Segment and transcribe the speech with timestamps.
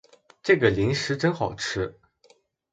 [0.41, 1.99] 这个零食真好吃